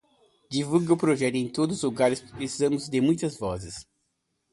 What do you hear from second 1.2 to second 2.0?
em todos os